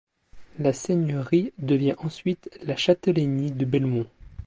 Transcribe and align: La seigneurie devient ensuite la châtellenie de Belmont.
La 0.57 0.73
seigneurie 0.73 1.53
devient 1.59 1.93
ensuite 1.99 2.49
la 2.63 2.75
châtellenie 2.75 3.51
de 3.51 3.65
Belmont. 3.65 4.07